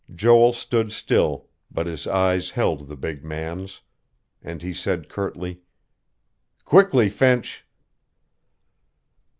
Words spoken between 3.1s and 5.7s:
man's; and he said curtly: